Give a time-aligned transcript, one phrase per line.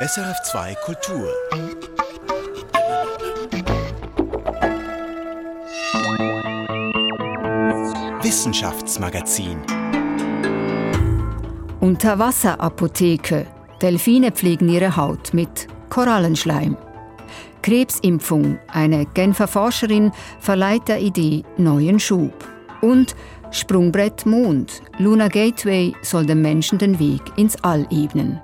[0.00, 1.28] SRF2 Kultur.
[8.22, 9.58] Wissenschaftsmagazin.
[11.80, 13.48] Unterwasserapotheke.
[13.82, 16.76] Delfine pflegen ihre Haut mit Korallenschleim.
[17.62, 18.60] Krebsimpfung.
[18.68, 22.46] Eine Genfer Forscherin verleiht der Idee neuen Schub.
[22.82, 23.16] Und
[23.50, 24.80] Sprungbrett Mond.
[24.98, 28.40] Luna Gateway soll dem Menschen den Weg ins All ebnen.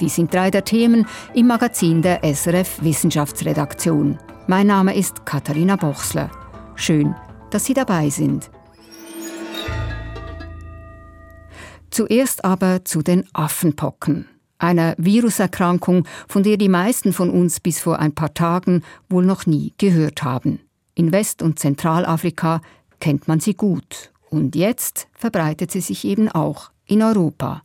[0.00, 4.18] Die sind drei der Themen im Magazin der SRF Wissenschaftsredaktion.
[4.46, 6.30] Mein Name ist Katharina Bochsler.
[6.76, 7.16] Schön,
[7.50, 8.48] dass Sie dabei sind.
[11.90, 17.98] Zuerst aber zu den Affenpocken, einer Viruserkrankung, von der die meisten von uns bis vor
[17.98, 20.60] ein paar Tagen wohl noch nie gehört haben.
[20.94, 22.60] In West- und Zentralafrika
[23.00, 27.62] kennt man sie gut und jetzt verbreitet sie sich eben auch in Europa.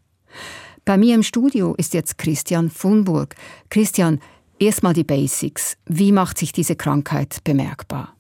[0.85, 3.35] Bei mir im Studio ist jetzt Christian Funburg.
[3.69, 4.19] Christian,
[4.59, 5.77] erstmal die Basics.
[5.85, 8.17] Wie macht sich diese Krankheit bemerkbar?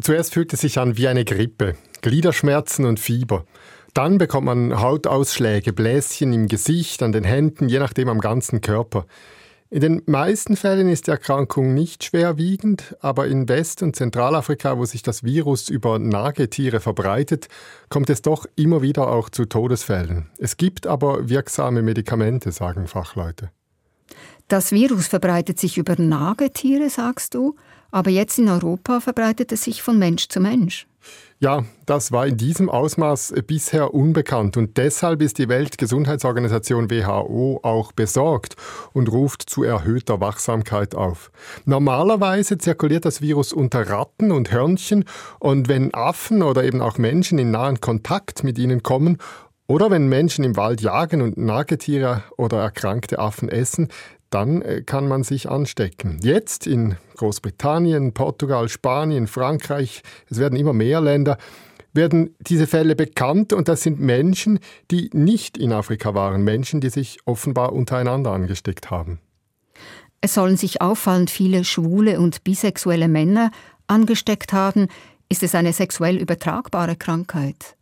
[0.00, 3.44] Zuerst fühlt es sich an wie eine Grippe, Gliederschmerzen und Fieber.
[3.92, 9.04] Dann bekommt man Hautausschläge, Bläschen im Gesicht, an den Händen, je nachdem am ganzen Körper.
[9.72, 14.84] In den meisten Fällen ist die Erkrankung nicht schwerwiegend, aber in West- und Zentralafrika, wo
[14.84, 17.48] sich das Virus über Nagetiere verbreitet,
[17.88, 20.28] kommt es doch immer wieder auch zu Todesfällen.
[20.36, 23.50] Es gibt aber wirksame Medikamente, sagen Fachleute.
[24.46, 27.56] Das Virus verbreitet sich über Nagetiere, sagst du,
[27.92, 30.88] aber jetzt in Europa verbreitet es sich von Mensch zu Mensch.
[31.40, 37.90] Ja, das war in diesem Ausmaß bisher unbekannt und deshalb ist die Weltgesundheitsorganisation WHO auch
[37.90, 38.54] besorgt
[38.92, 41.32] und ruft zu erhöhter Wachsamkeit auf.
[41.64, 45.04] Normalerweise zirkuliert das Virus unter Ratten und Hörnchen
[45.40, 49.18] und wenn Affen oder eben auch Menschen in nahen Kontakt mit ihnen kommen
[49.66, 53.88] oder wenn Menschen im Wald jagen und Nagetiere oder erkrankte Affen essen,
[54.34, 56.18] dann äh, kann man sich anstecken.
[56.22, 61.38] Jetzt in Großbritannien, Portugal, Spanien, Frankreich, es werden immer mehr Länder,
[61.92, 64.58] werden diese Fälle bekannt und das sind Menschen,
[64.90, 69.20] die nicht in Afrika waren, Menschen, die sich offenbar untereinander angesteckt haben.
[70.20, 73.50] Es sollen sich auffallend viele schwule und bisexuelle Männer
[73.88, 74.86] angesteckt haben.
[75.28, 77.76] Ist es eine sexuell übertragbare Krankheit?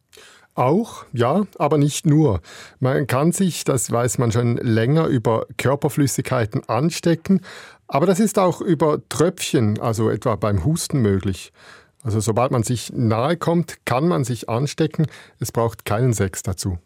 [0.61, 2.43] Auch, ja, aber nicht nur.
[2.81, 7.41] Man kann sich, das weiß man schon länger, über Körperflüssigkeiten anstecken,
[7.89, 11.55] aber das ist auch über Tröpfchen, also etwa beim Husten möglich.
[12.03, 15.07] Also sobald man sich nahe kommt, kann man sich anstecken.
[15.39, 16.79] Es braucht keinen Sex dazu.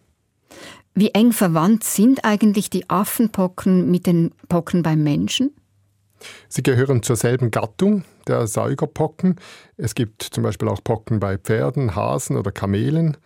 [0.95, 5.51] Wie eng verwandt sind eigentlich die Affenpocken mit den Pocken beim Menschen?
[6.49, 9.35] Sie gehören zur selben Gattung der Säugerpocken.
[9.77, 13.17] Es gibt zum Beispiel auch Pocken bei Pferden, Hasen oder Kamelen.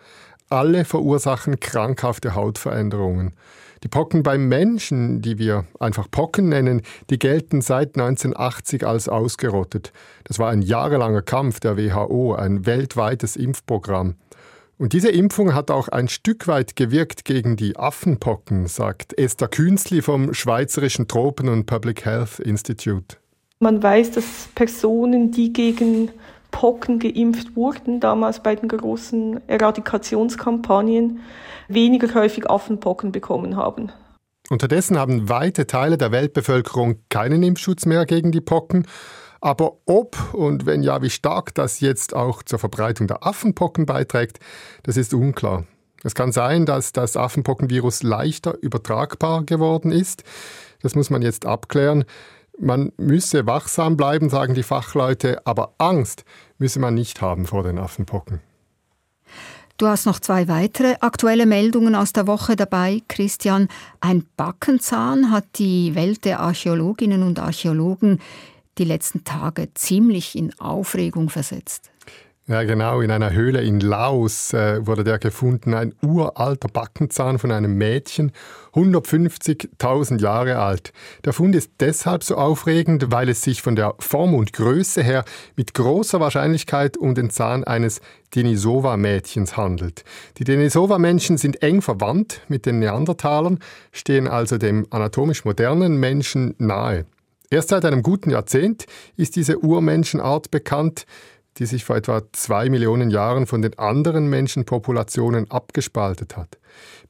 [0.51, 3.35] Alle verursachen krankhafte Hautveränderungen.
[3.83, 9.93] Die Pocken beim Menschen, die wir einfach Pocken nennen, die gelten seit 1980 als ausgerottet.
[10.25, 14.15] Das war ein jahrelanger Kampf der WHO, ein weltweites Impfprogramm.
[14.79, 20.03] Und diese Impfung hat auch ein Stück weit gewirkt gegen die Affenpocken, sagt Esther Künzli
[20.03, 23.17] vom Schweizerischen Tropen- und Public Health Institute.
[23.61, 26.11] Man weiß, dass Personen, die gegen
[26.59, 31.21] Pocken geimpft wurden, damals bei den großen Eradikationskampagnen,
[31.69, 33.93] weniger häufig Affenpocken bekommen haben.
[34.51, 38.89] Unterdessen haben weite Teile der Weltbevölkerung keinen Impfschutz mehr gegen die Pocken.
[39.41, 44.41] Aber ob und wenn ja, wie stark das jetzt auch zur Verbreitung der Affenpocken beiträgt,
[44.83, 45.63] das ist unklar.
[46.03, 50.25] Es kann sein, dass das Affenpockenvirus leichter übertragbar geworden ist.
[50.83, 52.05] Das muss man jetzt abklären.
[52.61, 56.25] Man müsse wachsam bleiben, sagen die Fachleute, aber Angst
[56.59, 58.41] müsse man nicht haben vor den Affenpocken.
[59.79, 63.69] Du hast noch zwei weitere aktuelle Meldungen aus der Woche dabei, Christian.
[64.01, 68.21] Ein Backenzahn hat die Welt der Archäologinnen und Archäologen
[68.79, 71.91] die letzten Tage ziemlich in Aufregung versetzt.
[72.49, 73.03] Ja, genau.
[73.03, 75.75] In einer Höhle in Laos äh, wurde der gefunden.
[75.75, 78.33] Ein uralter Backenzahn von einem Mädchen,
[78.73, 80.95] 150.000 Jahre alt.
[81.27, 85.27] Der Fund ist deshalb so aufregend, weil es sich von der Form und Größe her
[85.57, 88.01] mit großer Wahrscheinlichkeit um den Zahn eines
[88.35, 90.05] Denisova-Mädchens handelt.
[90.39, 93.59] Die Denisova-Menschen sind eng verwandt mit den Neandertalern,
[93.93, 97.05] stehen also dem anatomisch modernen Menschen nahe.
[97.51, 98.87] Erst seit einem guten Jahrzehnt
[99.17, 101.07] ist diese Urmenschenart bekannt
[101.59, 106.59] die sich vor etwa zwei Millionen Jahren von den anderen Menschenpopulationen abgespaltet hat.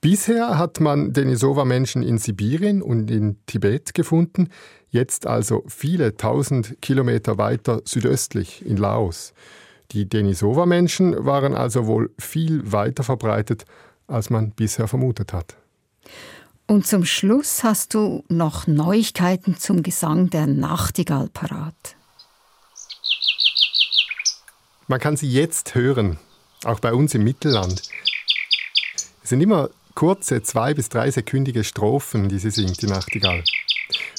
[0.00, 4.48] Bisher hat man Denisova-Menschen in Sibirien und in Tibet gefunden,
[4.90, 9.34] jetzt also viele tausend Kilometer weiter südöstlich in Laos.
[9.92, 13.64] Die Denisova-Menschen waren also wohl viel weiter verbreitet,
[14.06, 15.56] als man bisher vermutet hat.
[16.66, 21.97] Und zum Schluss hast du noch Neuigkeiten zum Gesang der Nachtigall parat.
[24.88, 26.18] Man kann sie jetzt hören,
[26.64, 27.82] auch bei uns im Mittelland.
[29.22, 33.44] Es sind immer kurze, zwei- bis dreisekündige Strophen, die sie singt, die Nachtigall.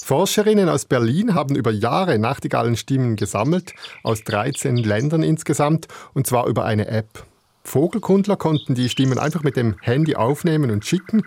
[0.03, 3.73] Forscherinnen aus Berlin haben über Jahre Nachtigallenstimmen gesammelt,
[4.03, 7.25] aus 13 Ländern insgesamt, und zwar über eine App.
[7.63, 11.23] Vogelkundler konnten die Stimmen einfach mit dem Handy aufnehmen und schicken.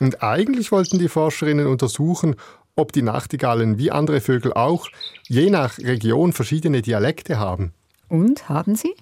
[0.00, 2.36] Und eigentlich wollten die Forscherinnen untersuchen,
[2.76, 4.88] ob die Nachtigallen wie andere Vögel auch
[5.28, 7.72] je nach Region verschiedene Dialekte haben.
[8.10, 8.94] Und haben sie?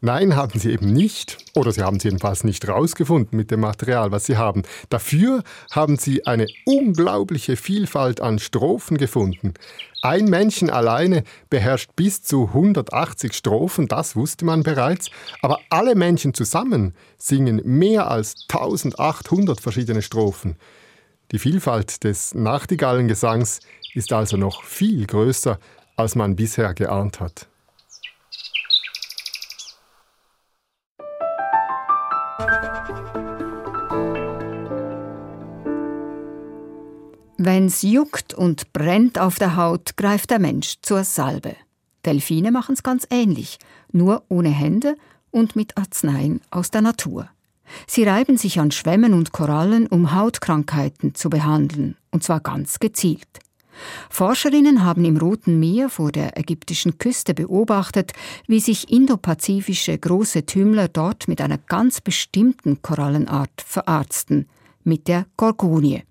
[0.00, 1.38] Nein, haben sie eben nicht.
[1.54, 4.62] Oder sie haben es jedenfalls nicht rausgefunden mit dem Material, was sie haben.
[4.90, 9.54] Dafür haben sie eine unglaubliche Vielfalt an Strophen gefunden.
[10.02, 15.10] Ein Menschen alleine beherrscht bis zu 180 Strophen, das wusste man bereits.
[15.40, 20.56] Aber alle Menschen zusammen singen mehr als 1800 verschiedene Strophen.
[21.32, 23.60] Die Vielfalt des Nachtigallengesangs
[23.94, 25.58] ist also noch viel größer,
[25.96, 27.48] als man bisher geahnt hat.
[37.54, 41.54] Wenn's juckt und brennt auf der Haut, greift der Mensch zur Salbe.
[42.04, 43.60] Delfine machen's ganz ähnlich,
[43.92, 44.96] nur ohne Hände
[45.30, 47.28] und mit Arzneien aus der Natur.
[47.86, 53.38] Sie reiben sich an Schwämmen und Korallen, um Hautkrankheiten zu behandeln, und zwar ganz gezielt.
[54.10, 58.14] Forscherinnen haben im Roten Meer vor der ägyptischen Küste beobachtet,
[58.48, 64.48] wie sich indopazifische große Tümmler dort mit einer ganz bestimmten Korallenart verarzten,
[64.82, 66.02] mit der Gorgonie.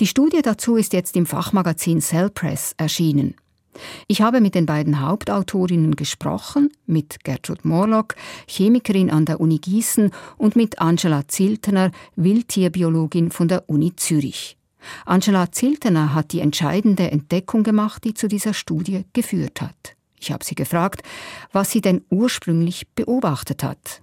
[0.00, 3.34] Die Studie dazu ist jetzt im Fachmagazin Cell Press erschienen.
[4.06, 8.16] Ich habe mit den beiden Hauptautorinnen gesprochen, mit Gertrud Morlock,
[8.46, 14.56] Chemikerin an der Uni Gießen und mit Angela Ziltener, Wildtierbiologin von der Uni Zürich.
[15.04, 19.96] Angela Ziltener hat die entscheidende Entdeckung gemacht, die zu dieser Studie geführt hat.
[20.20, 21.02] Ich habe sie gefragt,
[21.52, 24.02] was sie denn ursprünglich beobachtet hat.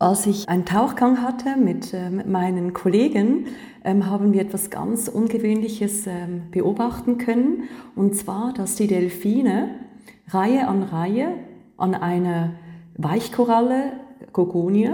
[0.00, 3.46] Als ich einen Tauchgang hatte mit äh, meinen Kollegen,
[3.82, 7.64] ähm, haben wir etwas ganz Ungewöhnliches ähm, beobachten können.
[7.96, 9.70] Und zwar, dass die Delfine
[10.28, 11.32] Reihe an Reihe
[11.76, 12.52] an einer
[12.96, 13.94] Weichkoralle,
[14.32, 14.90] Gogonie,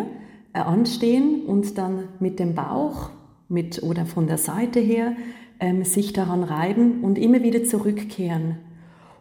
[0.55, 3.11] äh, anstehen und dann mit dem Bauch
[3.49, 5.17] mit, oder von der Seite her
[5.61, 8.56] ähm, sich daran reiben und immer wieder zurückkehren.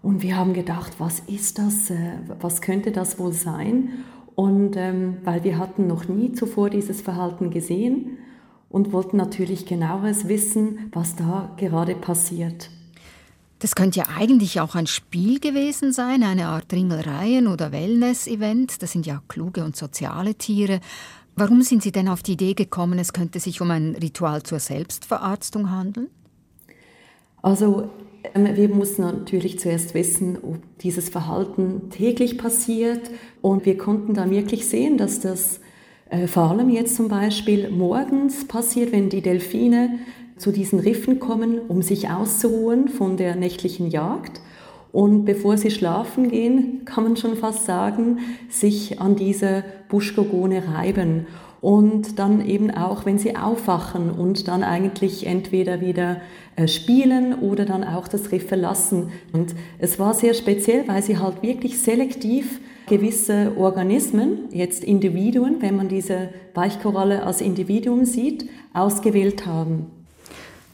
[0.02, 1.90] Und wir haben gedacht, was ist das?
[1.90, 3.90] Äh, was könnte das wohl sein?
[4.36, 8.18] Und ähm, weil wir hatten noch nie zuvor dieses Verhalten gesehen
[8.70, 12.70] und wollten natürlich genaueres wissen, was da gerade passiert.
[13.60, 18.82] Das könnte ja eigentlich auch ein Spiel gewesen sein, eine Art Ringelreien- oder Wellness-Event.
[18.82, 20.82] Das sind ja kluge und soziale Tiere.
[21.36, 24.60] Warum sind Sie denn auf die Idee gekommen, es könnte sich um ein Ritual zur
[24.60, 26.10] Selbstverarztung handeln?
[27.42, 27.90] Also
[28.34, 33.12] wir mussten natürlich zuerst wissen, ob dieses Verhalten täglich passiert.
[33.42, 35.60] Und wir konnten dann wirklich sehen, dass das
[36.10, 40.00] äh, vor allem jetzt zum Beispiel morgens passiert, wenn die Delfine
[40.38, 44.42] zu diesen Riffen kommen, um sich auszuruhen von der nächtlichen Jagd.
[44.92, 51.26] Und bevor sie schlafen gehen, kann man schon fast sagen, sich an diese Buschgogone reiben
[51.64, 56.18] und dann eben auch, wenn sie aufwachen und dann eigentlich entweder wieder
[56.58, 59.14] äh, spielen oder dann auch das Riff verlassen.
[59.32, 65.78] Und es war sehr speziell, weil sie halt wirklich selektiv gewisse Organismen, jetzt Individuen, wenn
[65.78, 69.86] man diese Weichkoralle als Individuum sieht, ausgewählt haben.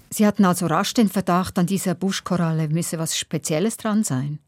[0.09, 4.39] Sie hatten also rasch den Verdacht, an dieser Buschkoralle müsse was Spezielles dran sein.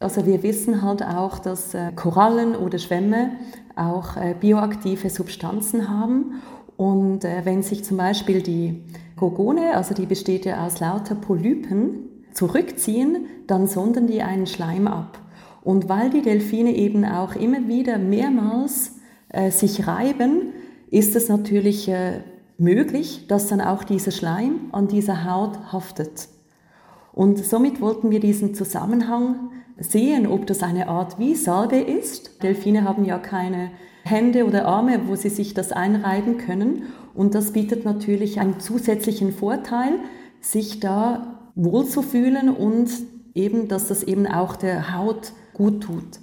[0.00, 3.30] Also wir wissen halt auch, dass äh, Korallen oder Schwämme
[3.76, 6.42] auch äh, bioaktive Substanzen haben.
[6.76, 8.82] Und äh, wenn sich zum Beispiel die
[9.16, 15.18] Gorgone, also die besteht ja aus lauter Polypen, zurückziehen, dann sondern die einen Schleim ab.
[15.62, 18.96] Und weil die Delfine eben auch immer wieder mehrmals
[19.28, 20.52] äh, sich reiben,
[20.90, 22.20] ist es natürlich äh,
[22.58, 26.28] möglich, dass dann auch dieser Schleim an dieser Haut haftet.
[27.12, 32.42] Und somit wollten wir diesen Zusammenhang sehen, ob das eine Art wie Salbe ist.
[32.42, 33.70] Delfine haben ja keine
[34.04, 36.84] Hände oder Arme, wo sie sich das einreiben können.
[37.14, 39.98] Und das bietet natürlich einen zusätzlichen Vorteil,
[40.40, 42.90] sich da wohlzufühlen und
[43.34, 46.20] eben, dass das eben auch der Haut gut tut.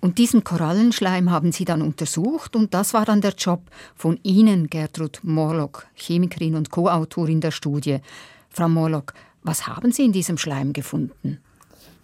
[0.00, 3.62] Und diesen Korallenschleim haben Sie dann untersucht und das war dann der Job
[3.94, 7.98] von Ihnen, Gertrud Morlock, Chemikerin und Co-Autorin der Studie.
[8.48, 11.38] Frau Morlock, was haben Sie in diesem Schleim gefunden?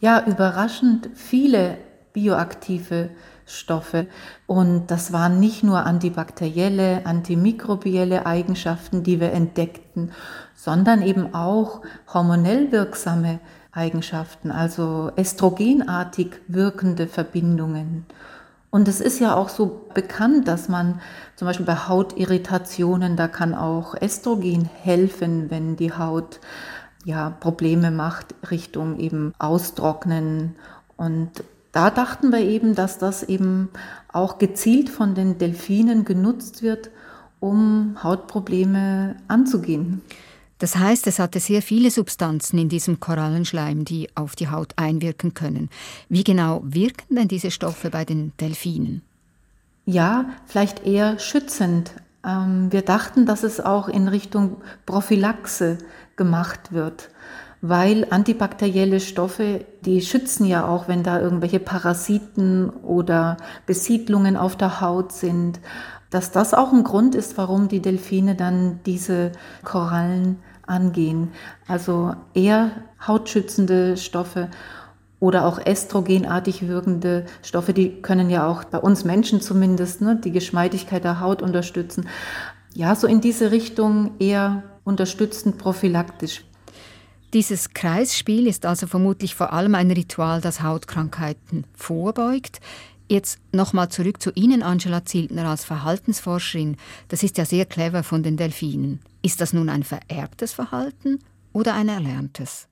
[0.01, 1.79] Ja überraschend viele
[2.13, 3.11] bioaktive
[3.47, 4.07] Stoffe.
[4.47, 10.13] Und das waren nicht nur antibakterielle, antimikrobielle Eigenschaften, die wir entdeckten,
[10.55, 13.41] sondern eben auch hormonell wirksame
[13.73, 18.07] Eigenschaften, also estrogenartig wirkende Verbindungen.
[18.71, 21.01] Und es ist ja auch so bekannt, dass man
[21.37, 26.41] zum Beispiel bei Hautirritationen, da kann auch Estrogen helfen, wenn die Haut
[27.05, 30.57] ja Probleme macht Richtung eben Austrocknen.
[30.97, 31.31] Und
[31.73, 33.69] da dachten wir eben, dass das eben
[34.13, 36.91] auch gezielt von den Delfinen genutzt wird,
[37.41, 40.03] um Hautprobleme anzugehen.
[40.59, 45.35] Das heißt, es hatte sehr viele Substanzen in diesem Korallenschleim, die auf die Haut einwirken
[45.35, 45.71] können.
[46.09, 49.03] Wie genau wirken denn diese Stoffe bei den Delfinen?
[49.87, 51.93] Ja, vielleicht eher schützend.
[52.27, 55.79] Ähm, wir dachten, dass es auch in Richtung Prophylaxe
[56.19, 57.09] gemacht wird,
[57.63, 64.83] weil antibakterielle Stoffe, die schützen ja auch, wenn da irgendwelche Parasiten oder Besiedlungen auf der
[64.83, 65.59] Haut sind
[66.11, 69.33] dass das auch ein Grund ist, warum die Delfine dann diese
[69.65, 71.33] Korallen angehen.
[71.67, 72.71] Also eher
[73.07, 74.49] hautschützende Stoffe
[75.21, 80.31] oder auch estrogenartig wirkende Stoffe, die können ja auch bei uns Menschen zumindest ne, die
[80.31, 82.09] Geschmeidigkeit der Haut unterstützen.
[82.75, 86.45] Ja, so in diese Richtung eher unterstützend prophylaktisch.
[87.35, 92.61] Dieses Kreisspiel ist also vermutlich vor allem ein Ritual, das Hautkrankheiten vorbeugt.
[93.07, 96.77] Jetzt nochmal zurück zu Ihnen, Angela Ziltner, als Verhaltensforscherin.
[97.09, 99.01] Das ist ja sehr clever von den Delfinen.
[99.23, 101.19] Ist das nun ein vererbtes Verhalten
[101.53, 102.67] oder ein erlerntes?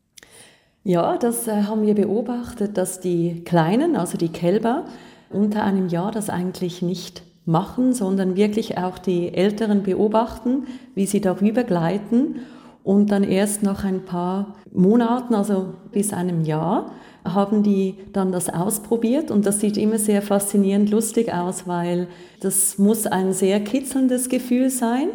[0.84, 4.86] Ja, das äh, haben wir beobachtet, dass die Kleinen, also die Kälber,
[5.30, 11.20] unter einem Jahr das eigentlich nicht machen, sondern wirklich auch die Älteren beobachten, wie sie
[11.20, 12.40] darüber gleiten
[12.82, 16.92] und dann erst nach ein paar Monaten, also bis einem Jahr,
[17.24, 22.08] haben die dann das ausprobiert und das sieht immer sehr faszinierend lustig aus, weil
[22.40, 25.08] das muss ein sehr kitzelndes Gefühl sein.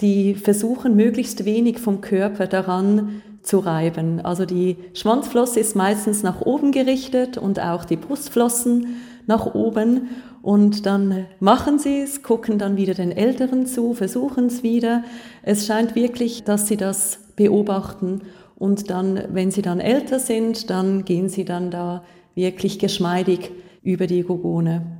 [0.00, 4.20] Die versuchen möglichst wenig vom Körper daran zu reiben.
[4.20, 10.08] Also die Schwanzflosse ist meistens nach oben gerichtet und auch die Brustflossen nach oben
[10.42, 15.04] und dann machen sie es, gucken dann wieder den Älteren zu, versuchen es wieder.
[15.42, 18.22] Es scheint wirklich, dass sie das beobachten
[18.56, 22.04] und dann, wenn sie dann älter sind, dann gehen sie dann da
[22.34, 23.50] wirklich geschmeidig
[23.82, 24.98] über die Gogone.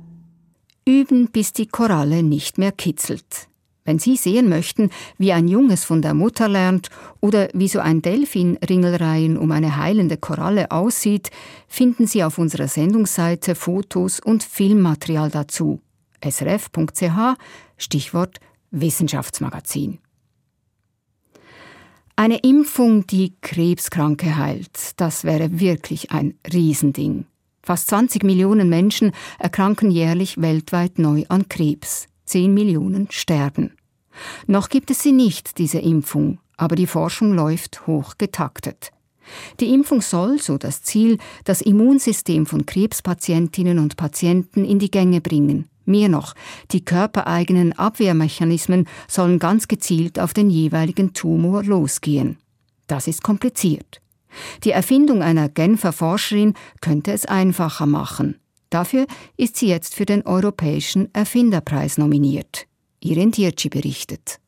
[0.87, 3.50] Üben, bis die Koralle nicht mehr kitzelt.
[3.83, 8.01] Wenn Sie sehen möchten, wie ein Junges von der Mutter lernt oder wie so ein
[8.01, 11.31] Delfin Ringelreihen um eine heilende Koralle aussieht,
[11.67, 15.81] finden Sie auf unserer Sendungsseite Fotos und Filmmaterial dazu.
[16.23, 17.37] srf.ch
[17.77, 19.97] Stichwort Wissenschaftsmagazin.
[22.15, 27.25] Eine Impfung, die Krebskranke heilt, das wäre wirklich ein Riesending.
[27.63, 32.10] Fast 20 Millionen Menschen erkranken jährlich weltweit neu an Krebs.
[32.31, 33.73] 10 Millionen sterben.
[34.47, 38.91] Noch gibt es sie nicht, diese Impfung, aber die Forschung läuft hoch getaktet.
[39.59, 45.19] Die Impfung soll, so das Ziel, das Immunsystem von Krebspatientinnen und Patienten in die Gänge
[45.19, 45.67] bringen.
[45.83, 46.33] Mehr noch,
[46.71, 52.37] die körpereigenen Abwehrmechanismen sollen ganz gezielt auf den jeweiligen Tumor losgehen.
[52.87, 53.99] Das ist kompliziert.
[54.63, 58.39] Die Erfindung einer Genfer Forscherin könnte es einfacher machen.
[58.71, 59.05] Dafür
[59.37, 62.65] ist sie jetzt für den Europäischen Erfinderpreis nominiert.
[63.01, 64.39] Irin Tirci berichtet.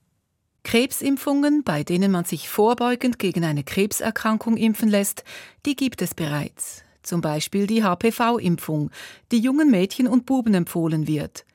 [0.63, 5.23] Krebsimpfungen, bei denen man sich vorbeugend gegen eine Krebserkrankung impfen lässt,
[5.67, 8.89] die gibt es bereits zum Beispiel die HPV-Impfung,
[9.31, 11.45] die jungen Mädchen und Buben empfohlen wird.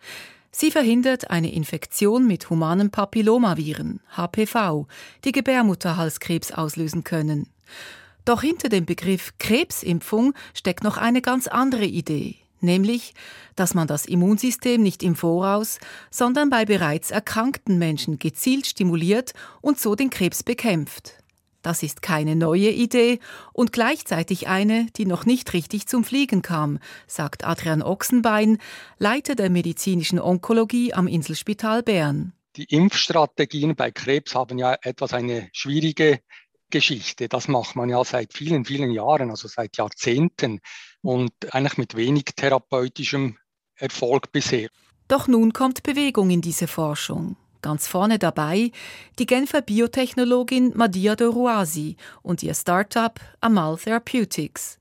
[0.51, 4.87] Sie verhindert eine Infektion mit humanen Papillomaviren, HPV,
[5.25, 7.49] die Gebärmutterhalskrebs auslösen können.
[8.25, 13.15] Doch hinter dem Begriff Krebsimpfung steckt noch eine ganz andere Idee, nämlich,
[13.57, 15.79] dass man das Immunsystem nicht im Voraus,
[16.11, 21.15] sondern bei bereits erkrankten Menschen gezielt stimuliert und so den Krebs bekämpft.
[21.63, 23.19] Das ist keine neue Idee
[23.53, 28.59] und gleichzeitig eine, die noch nicht richtig zum Fliegen kam, sagt Adrian Ochsenbein,
[28.99, 32.33] Leiter der medizinischen Onkologie am Inselspital Bern.
[32.57, 36.21] Die Impfstrategien bei Krebs haben ja etwas eine schwierige
[36.71, 37.29] Geschichte.
[37.29, 40.61] Das macht man ja seit vielen, vielen Jahren, also seit Jahrzehnten
[41.09, 43.39] und eigentlich mit wenig therapeutischem
[43.77, 44.69] Erfolg bisher.
[45.09, 47.37] Doch nun kommt Bewegung in diese Forschung.
[47.63, 48.73] Ganz vorne dabei
[49.19, 54.79] die Genfer Biotechnologin Madia de Roasi und ihr Startup Amal Therapeutics.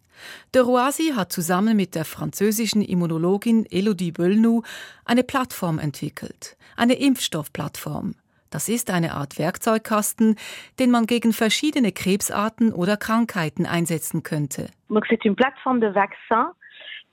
[0.54, 4.64] De Roasi hat zusammen mit der französischen Immunologin Elodie Böllnou
[5.06, 8.16] eine Plattform entwickelt, eine Impfstoffplattform.
[8.50, 10.36] Das ist eine Art Werkzeugkasten,
[10.80, 14.68] den man gegen verschiedene Krebsarten oder Krankheiten einsetzen könnte.
[14.90, 16.54] Donc c'est une plateforme de vaccins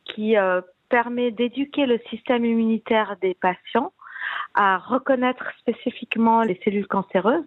[0.05, 3.93] qui euh, permet d'éduquer le système immunitaire des patients
[4.55, 7.45] à reconnaître spécifiquement les cellules cancéreuses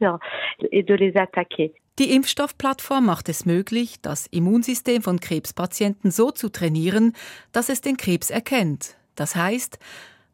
[0.72, 1.74] et de les attaquer.
[2.00, 7.14] Die Impfstoffplattform macht es möglich, das Immunsystem von Krebspatienten so zu trainieren,
[7.54, 8.98] dass es den Krebs erkennt.
[9.16, 9.80] Das heißt,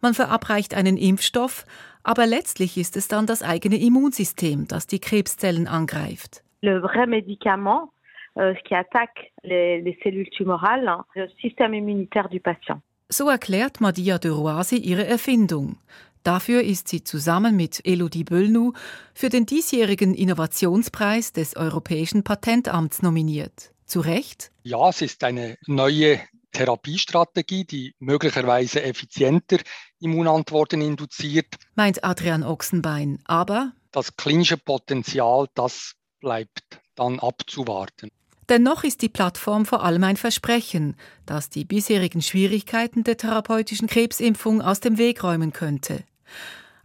[0.02, 1.66] man verabreicht einen Impfstoff,
[2.04, 6.44] aber letztlich ist es dann das eigene Immunsystem, das die Krebszellen angreift.
[6.62, 7.90] Le vrai médicament,
[8.38, 12.82] euh, qui attaque les, les cellules tumorales, le système immunitaire du patient.
[13.10, 15.78] So erklärt Madia de Roisi ihre Erfindung.
[16.24, 18.72] Dafür ist sie zusammen mit Elodie Böllnu
[19.14, 23.74] für den diesjährigen Innovationspreis des Europäischen Patentamts nominiert.
[23.86, 24.52] Zu Recht?
[24.64, 26.22] Ja, es ist eine neue
[26.54, 29.58] Therapiestrategie, die möglicherweise effizienter
[30.00, 31.56] Immunantworten induziert.
[31.76, 33.20] Meint Adrian Ochsenbein.
[33.26, 36.64] Aber das klinische Potenzial, das bleibt
[36.96, 38.10] dann abzuwarten.
[38.50, 44.62] Dennoch ist die Plattform vor allem ein Versprechen, das die bisherigen Schwierigkeiten der therapeutischen Krebsimpfung
[44.62, 46.04] aus dem Weg räumen könnte.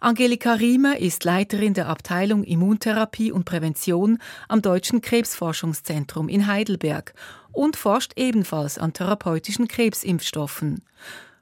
[0.00, 7.14] Angelika Riemer ist Leiterin der Abteilung Immuntherapie und Prävention am Deutschen Krebsforschungszentrum in Heidelberg
[7.50, 10.84] und forscht ebenfalls an therapeutischen Krebsimpfstoffen.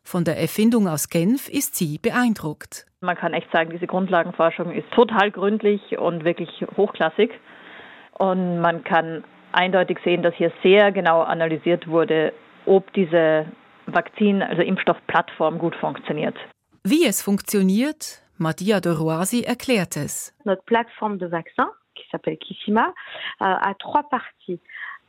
[0.06, 2.86] Von der Erfindung aus Genf ist sie beeindruckt.
[3.00, 7.32] Man kann echt sagen, diese Grundlagenforschung ist total gründlich und wirklich hochklassig.
[8.12, 12.32] Und man kann eindeutig sehen, dass hier sehr genau analysiert wurde,
[12.66, 13.46] ob diese
[13.86, 16.36] Vakzin, also Impfstoffplattform gut funktioniert.
[16.84, 20.32] Wie es funktioniert, Madia de Roisi erklärt es.
[20.44, 22.94] Notre plateforme de vaccin, qui s'appelle Kissima,
[23.40, 24.60] euh, a trois parties.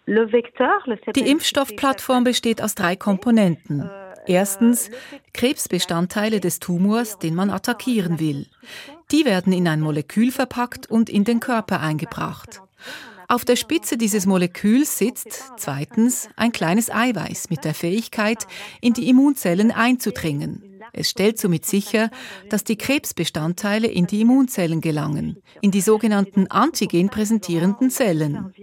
[0.07, 3.91] Le vecteur, le Die Impfstoffplattform besteht aus drei Komponenten.
[4.27, 4.89] Erstens
[5.33, 8.47] Krebsbestandteile des Tumors, den man attackieren will.
[9.11, 12.61] Die werden in ein Molekül verpackt und in den Körper eingebracht.
[13.29, 18.47] Auf der Spitze dieses Moleküls sitzt zweitens ein kleines Eiweiß mit der Fähigkeit,
[18.79, 20.66] in die Immunzellen einzudringen.
[20.93, 22.09] Es stellt somit sicher,
[22.49, 28.53] dass die Krebsbestandteile in die Immunzellen gelangen, in die sogenannten Antigen präsentierenden Zellen.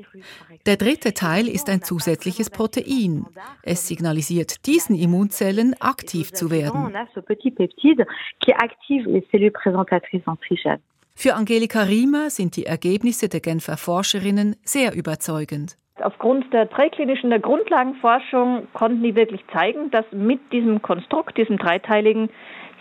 [0.67, 3.27] Der dritte Teil ist ein zusätzliches Protein.
[3.63, 6.95] Es signalisiert diesen Immunzellen, aktiv zu werden.
[11.17, 15.77] Für Angelika Riemer sind die Ergebnisse der Genfer Forscherinnen sehr überzeugend.
[16.01, 22.31] Aufgrund der präklinischen der Grundlagenforschung konnten die wirklich zeigen, dass mit diesem Konstrukt, diesem dreiteiligen,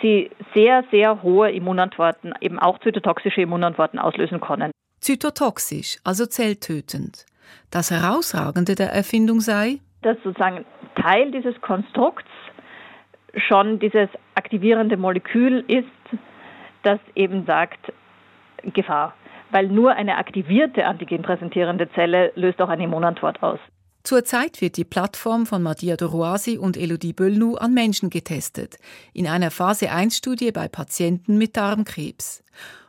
[0.02, 4.71] sie sehr, sehr hohe Immunantworten, eben auch zytotoxische Immunantworten auslösen können.
[4.99, 7.26] Zytotoxisch, also zelltötend.
[7.69, 12.30] Das Herausragende der Erfindung sei, dass sozusagen Teil dieses Konstrukts
[13.36, 16.19] schon dieses aktivierende Molekül ist,
[16.82, 17.93] das eben sagt,
[18.73, 19.13] Gefahr
[19.54, 23.60] weil nur eine aktivierte antigenpräsentierende Zelle löst auch eine Immunantwort aus.
[24.04, 28.78] Zurzeit wird die Plattform von Madia Doroasi und Elodie Böllnu an Menschen getestet,
[29.13, 32.44] in einer Phase 1-Studie bei Patienten mit Darmkrebs.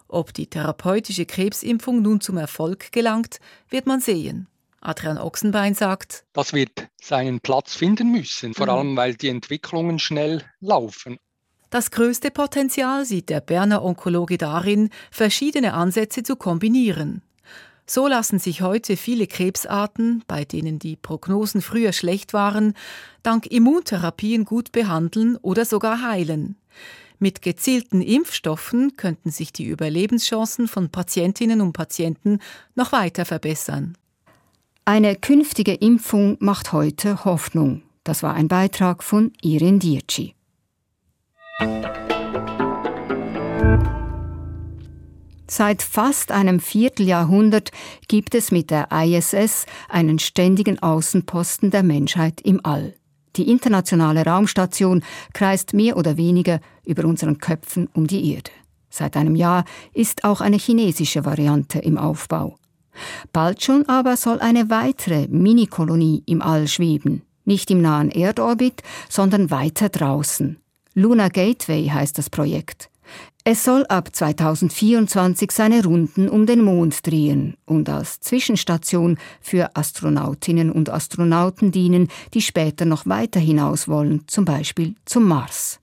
[0.09, 4.49] Ob die therapeutische Krebsimpfung nun zum Erfolg gelangt, wird man sehen.
[4.81, 8.73] Adrian Ochsenbein sagt, das wird seinen Platz finden müssen, vor mhm.
[8.73, 11.19] allem weil die Entwicklungen schnell laufen.
[11.75, 17.21] Das größte Potenzial sieht der Berner Onkologe darin, verschiedene Ansätze zu kombinieren.
[17.85, 22.75] So lassen sich heute viele Krebsarten, bei denen die Prognosen früher schlecht waren,
[23.25, 26.55] dank Immuntherapien gut behandeln oder sogar heilen.
[27.19, 32.39] Mit gezielten Impfstoffen könnten sich die Überlebenschancen von Patientinnen und Patienten
[32.77, 33.99] noch weiter verbessern.
[34.85, 37.83] Eine künftige Impfung macht heute Hoffnung.
[38.05, 40.37] Das war ein Beitrag von Irin Dietschi.
[45.47, 47.71] Seit fast einem Vierteljahrhundert
[48.09, 52.95] gibt es mit der ISS einen ständigen Außenposten der Menschheit im All.
[53.37, 58.51] Die internationale Raumstation kreist mehr oder weniger über unseren Köpfen um die Erde.
[58.91, 62.57] Seit einem Jahr ist auch eine chinesische Variante im Aufbau.
[63.33, 67.23] Bald schon aber soll eine weitere Minikolonie im All schweben.
[67.45, 70.59] Nicht im nahen Erdorbit, sondern weiter draußen.
[70.95, 72.89] Luna Gateway heißt das Projekt.
[73.43, 80.71] Es soll ab 2024 seine Runden um den Mond drehen und als Zwischenstation für Astronautinnen
[80.71, 85.81] und Astronauten dienen, die später noch weiter hinaus wollen, zum Beispiel zum Mars.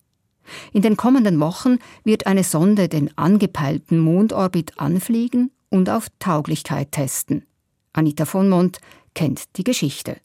[0.71, 7.45] In den kommenden Wochen wird eine Sonde den angepeilten Mondorbit anfliegen und auf Tauglichkeit testen.
[7.93, 8.79] Anita von Mont
[9.13, 10.17] kennt die Geschichte.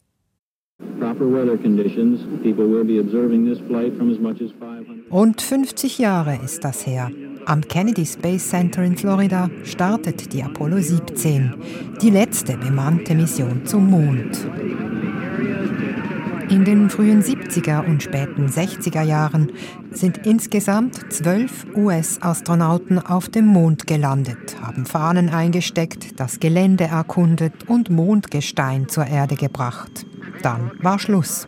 [5.11, 7.11] Rund 50 Jahre ist das her.
[7.45, 11.53] Am Kennedy Space Center in Florida startet die Apollo 17,
[12.01, 14.47] die letzte bemannte Mission zum Mond.
[16.49, 19.51] In den frühen 70er und späten 60er Jahren
[19.91, 27.89] sind insgesamt zwölf US-Astronauten auf dem Mond gelandet, haben Fahnen eingesteckt, das Gelände erkundet und
[27.89, 30.06] Mondgestein zur Erde gebracht.
[30.41, 31.47] Dann war Schluss.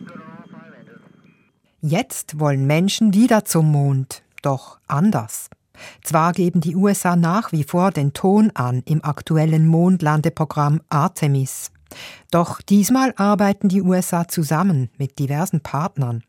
[1.80, 5.48] Jetzt wollen Menschen wieder zum Mond, doch anders.
[6.02, 11.70] Zwar geben die USA nach wie vor den Ton an im aktuellen Mondlandeprogramm Artemis.
[12.30, 16.22] Doch diesmal arbeiten die USA zusammen mit diversen Partnern.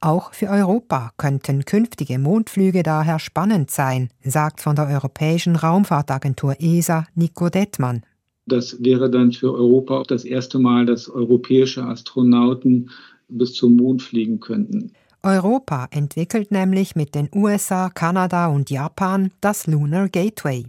[0.00, 7.06] Auch für Europa könnten künftige Mondflüge daher spannend sein, sagt von der Europäischen Raumfahrtagentur ESA
[7.14, 8.02] Nico Dettmann.
[8.48, 12.90] Das wäre dann für Europa auch das erste Mal, dass europäische Astronauten
[13.28, 14.92] bis zum Mond fliegen könnten.
[15.22, 20.66] Europa entwickelt nämlich mit den USA, Kanada und Japan das Lunar Gateway.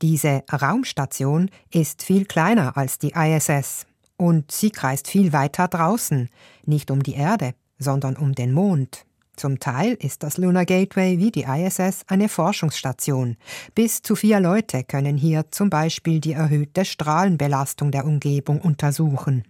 [0.00, 6.28] Diese Raumstation ist viel kleiner als die ISS und sie kreist viel weiter draußen,
[6.64, 9.04] nicht um die Erde, sondern um den Mond.
[9.36, 13.36] Zum Teil ist das Lunar Gateway wie die ISS eine Forschungsstation.
[13.74, 19.44] Bis zu vier Leute können hier zum Beispiel die erhöhte Strahlenbelastung der Umgebung untersuchen.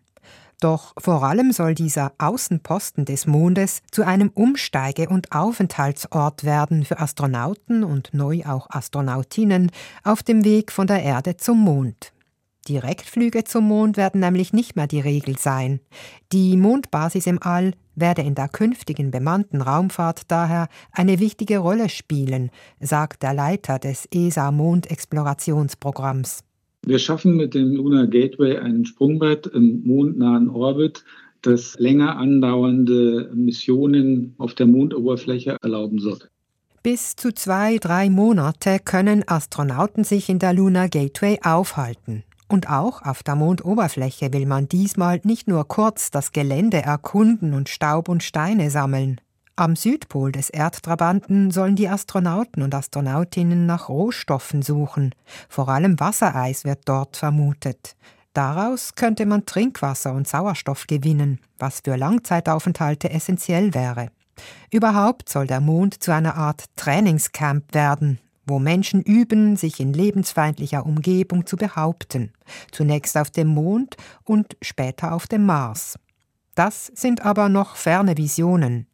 [0.61, 7.01] Doch vor allem soll dieser Außenposten des Mondes zu einem Umsteige- und Aufenthaltsort werden für
[7.01, 9.71] Astronauten und neu auch Astronautinnen
[10.05, 12.13] auf dem Weg von der Erde zum Mond.
[12.69, 15.81] Direktflüge zum Mond werden nämlich nicht mehr die Regel sein.
[16.33, 22.51] Die Mondbasis im All werde in der künftigen bemannten Raumfahrt daher eine wichtige Rolle spielen,
[22.79, 26.45] sagt der Leiter des ESA-Mondexplorationsprogramms.
[26.87, 31.05] Wir schaffen mit dem Lunar Gateway ein Sprungbrett im mondnahen Orbit,
[31.43, 36.19] das länger andauernde Missionen auf der Mondoberfläche erlauben soll.
[36.83, 42.25] Bis zu zwei, drei Monate können Astronauten sich in der Lunar Gateway aufhalten.
[42.51, 47.69] Und auch auf der Mondoberfläche will man diesmal nicht nur kurz das Gelände erkunden und
[47.69, 49.21] Staub und Steine sammeln.
[49.55, 55.15] Am Südpol des Erdtrabanten sollen die Astronauten und Astronautinnen nach Rohstoffen suchen.
[55.49, 57.95] Vor allem Wassereis wird dort vermutet.
[58.33, 64.09] Daraus könnte man Trinkwasser und Sauerstoff gewinnen, was für Langzeitaufenthalte essentiell wäre.
[64.73, 68.19] Überhaupt soll der Mond zu einer Art Trainingscamp werden,
[68.51, 72.33] wo Menschen üben, sich in lebensfeindlicher Umgebung zu behaupten,
[72.73, 75.99] zunächst auf dem Mond und später auf dem Mars.
[76.55, 78.87] Das sind aber noch ferne Visionen.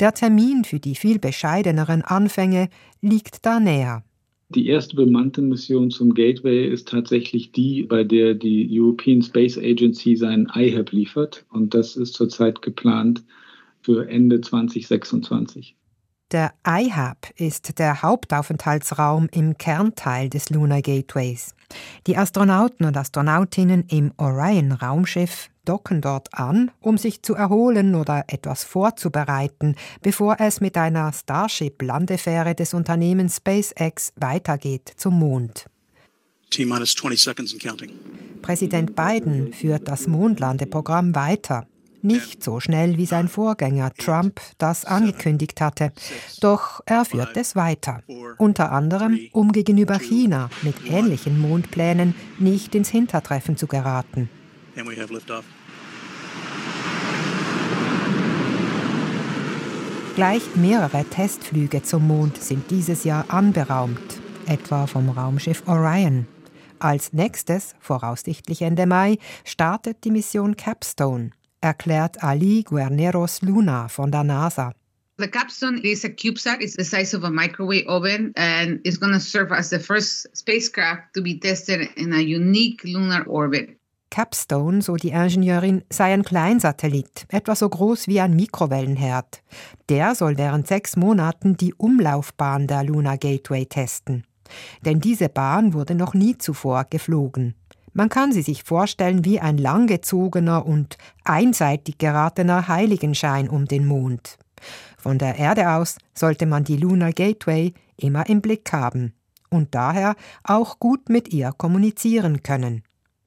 [0.00, 2.68] Der Termin für die viel bescheideneren Anfänge
[3.00, 4.02] liegt da näher.
[4.48, 10.14] Die erste bemannte Mission zum Gateway ist tatsächlich die, bei der die European Space Agency
[10.16, 11.46] seinen IHAB liefert.
[11.50, 13.22] Und das ist zurzeit geplant
[13.80, 15.74] für Ende 2026.
[16.32, 21.54] Der IHAB ist der Hauptaufenthaltsraum im Kernteil des Lunar Gateways.
[22.06, 28.64] Die Astronauten und Astronautinnen im Orion-Raumschiff docken dort an, um sich zu erholen oder etwas
[28.64, 35.66] vorzubereiten, bevor es mit einer Starship-Landefähre des Unternehmens SpaceX weitergeht zum Mond.
[38.40, 41.66] Präsident Biden führt das Mondlandeprogramm weiter.
[42.04, 45.92] Nicht so schnell wie sein Vorgänger Trump das angekündigt hatte.
[46.40, 48.02] Doch er führt es weiter.
[48.38, 54.28] Unter anderem, um gegenüber China mit ähnlichen Mondplänen nicht ins Hintertreffen zu geraten.
[60.16, 66.26] Gleich mehrere Testflüge zum Mond sind dieses Jahr anberaumt, etwa vom Raumschiff Orion.
[66.80, 71.30] Als nächstes, voraussichtlich Ende Mai, startet die Mission Capstone
[71.62, 74.72] erklärt Ali Guerneros Luna von der NASA.
[75.18, 76.60] The capstone is a CubeSat.
[76.60, 80.26] It's the size of a microwave oven and it's going to serve as the first
[80.36, 83.78] spacecraft to be tested in a unique lunar orbit.
[84.10, 89.42] Capstone, so die Ingenieurin, sei ein Kleinsatellit, etwa so groß wie ein Mikrowellenherd.
[89.88, 94.24] Der soll während sechs Monaten die Umlaufbahn der Lunar Gateway testen.
[94.84, 97.54] Denn diese Bahn wurde noch nie zuvor geflogen.
[97.94, 104.38] Man kann sie sich vorstellen wie ein langgezogener und einseitig geratener Heiligenschein um den Mond.
[104.96, 109.12] Von der Erde aus sollte man die Lunar Gateway immer im Blick haben
[109.50, 112.82] und daher auch gut mit ihr kommunizieren können.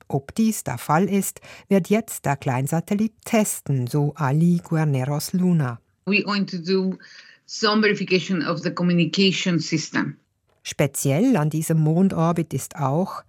[0.07, 5.79] Ob dies der Fall ist, wird jetzt der Kleinsatellit testen, so Ali Guarneros Luna.
[6.05, 6.97] We're going to do
[7.45, 10.17] some verification of the communication system.
[10.63, 13.23] Speziell an diesem Mondorbit ist auch,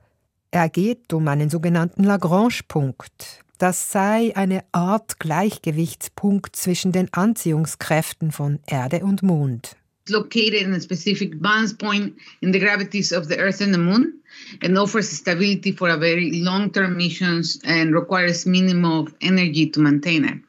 [0.56, 3.40] er geht um einen sogenannten Lagrange-Punkt.
[3.58, 9.76] Das sei eine Art Gleichgewichtspunkt zwischen den Anziehungskräften von Erde und Mond.
[10.08, 14.14] Located in a specific balance point in the gravities of the Earth and the Moon
[14.62, 20.24] and offers stability for a very long-term missions and requires minimum of energy to maintain
[20.24, 20.42] it.